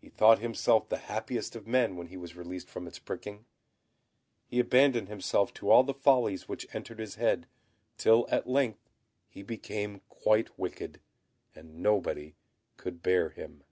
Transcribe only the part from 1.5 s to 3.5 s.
of men when he was released from its pricking.